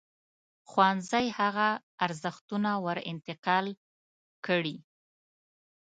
ښوونځی 0.69 1.25
هغه 1.39 1.67
ارزښتونه 2.05 2.71
ور 2.85 2.97
انتقال 3.11 3.65
کړي. 4.45 4.75